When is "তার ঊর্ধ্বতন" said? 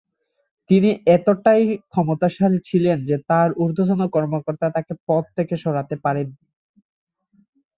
3.29-4.01